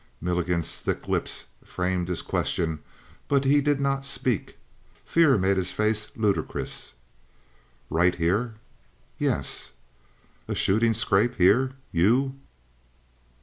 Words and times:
Milligan's 0.19 0.81
thick 0.81 1.07
lips 1.07 1.45
framed 1.63 2.07
his 2.07 2.23
question 2.23 2.79
but 3.27 3.45
he 3.45 3.61
did 3.61 3.79
not 3.79 4.03
speak: 4.03 4.57
fear 5.05 5.37
made 5.37 5.57
his 5.57 5.71
face 5.71 6.09
ludicrous. 6.17 6.95
"Right 7.87 8.15
here?" 8.15 8.55
"Yes." 9.19 9.73
"A 10.47 10.55
shootin' 10.55 10.95
scrape 10.95 11.35
here! 11.35 11.73
You?" 11.91 12.33